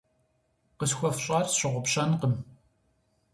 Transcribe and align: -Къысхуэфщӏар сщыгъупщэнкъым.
-Къысхуэфщӏар 0.79 1.45
сщыгъупщэнкъым. 1.49 2.33